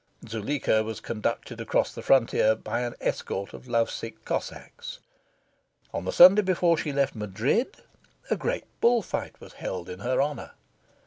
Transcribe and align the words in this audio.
Zuleika 0.27 0.81
was 0.83 0.99
conducted 0.99 1.61
across 1.61 1.93
the 1.93 2.01
frontier, 2.01 2.55
by 2.55 2.79
an 2.81 2.95
escort 3.01 3.53
of 3.53 3.67
love 3.67 3.91
sick 3.91 4.25
Cossacks. 4.25 4.97
On 5.93 6.05
the 6.05 6.11
Sunday 6.11 6.41
before 6.41 6.75
she 6.75 6.91
left 6.91 7.13
Madrid, 7.13 7.77
a 8.31 8.35
great 8.35 8.63
bull 8.79 9.03
fight 9.03 9.39
was 9.39 9.53
held 9.61 9.89
in 9.89 9.99
her 9.99 10.19
honour. 10.19 10.53